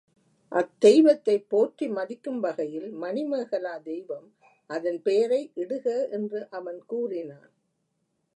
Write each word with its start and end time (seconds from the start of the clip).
அத்தெய்வத்தைப் 0.51 1.45
போற்றி 1.47 1.87
மதிக்கும் 1.87 2.39
வகையில் 2.39 3.01
மணிமேகலா 3.01 3.81
தெய்வம் 3.81 4.27
அதன் 4.69 5.01
பெயரை 5.01 5.51
இடுக 5.55 6.09
என்று 6.09 6.47
அவன் 6.49 6.85
கூறினான். 6.85 7.51